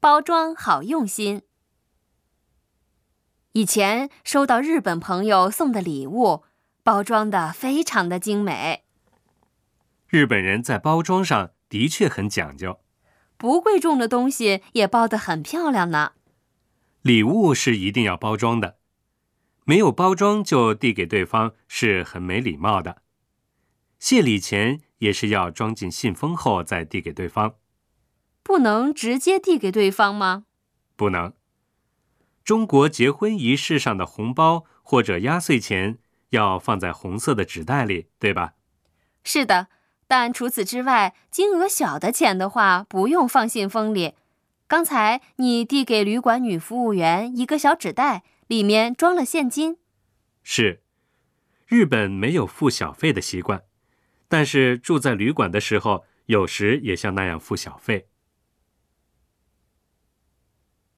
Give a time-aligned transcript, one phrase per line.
[0.00, 1.42] 包装好用心。
[3.52, 6.42] 以前收到日本朋友送的礼物，
[6.82, 8.84] 包装的非常的精美。
[10.08, 12.80] 日本人在包装上的确很讲究，
[13.36, 16.12] 不贵重的东西也包得很漂亮呢。
[17.02, 18.78] 礼物是一定要包装的，
[19.66, 23.02] 没有包装就递给对方是很没礼貌的。
[23.98, 27.56] 谢礼前也是要装进信封后再递给对方。
[28.42, 30.44] 不能直接递给对方吗？
[30.96, 31.32] 不能。
[32.44, 35.98] 中国结婚仪式上的红包或者压岁钱
[36.30, 38.54] 要放在红色的纸袋里，对吧？
[39.22, 39.68] 是的，
[40.06, 44.14] 但除此之外，金额小的钱的话，不用放信封里。
[44.66, 49.78] 刚才你递给旅馆女服务员一个小纸袋，里面装了现金。
[50.42, 50.82] 是，
[51.66, 53.62] 日本没有付小费的习惯，
[54.28, 58.08] 但是住在旅馆的时候，有时也像那样付小费。